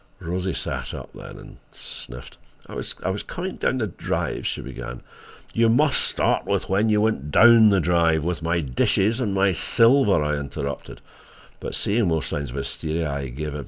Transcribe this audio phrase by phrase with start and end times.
[0.19, 2.35] Rosie sat up then, and sniffled.
[2.67, 5.03] "I was coming up the drive—" she began.
[5.53, 9.51] "You must start with when you went DOWN the drive, with my dishes and my
[9.51, 11.01] silver," I interrupted,
[11.59, 13.59] but, seeing more signs of hysteria, I gave in.